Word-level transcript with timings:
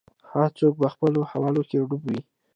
هر 0.31 0.49
څوک 0.59 0.73
به 0.81 0.87
خپلو 0.93 1.19
حولو 1.31 1.61
کي 1.69 1.77
ډوب 1.89 2.01
وي 2.07 2.19